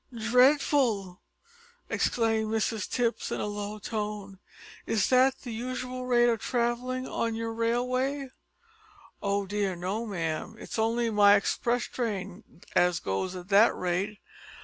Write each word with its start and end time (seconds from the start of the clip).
"Dreadful!" 0.17 1.21
exclaimed 1.87 2.49
Mrs 2.51 2.89
Tipps 2.89 3.31
in 3.31 3.39
a 3.39 3.45
low 3.45 3.77
tone. 3.77 4.39
"Is 4.87 5.09
that 5.09 5.41
the 5.43 5.53
usual 5.53 6.07
rate 6.07 6.27
of 6.29 6.39
travelling 6.39 7.07
on 7.07 7.35
your 7.35 7.53
railway?" 7.53 8.29
"Oh 9.21 9.45
dear 9.45 9.75
no, 9.75 10.07
ma'am. 10.07 10.55
It's 10.57 10.79
only 10.79 11.11
my 11.11 11.35
express 11.35 11.83
train 11.83 12.63
as 12.75 12.99
goes 12.99 13.35
at 13.35 13.49
that 13.49 13.75
rate. 13.75 14.17